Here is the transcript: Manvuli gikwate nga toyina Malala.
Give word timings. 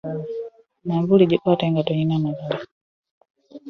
Manvuli 0.87 1.23
gikwate 1.31 1.65
nga 1.69 1.81
toyina 1.87 2.15
Malala. 2.23 2.57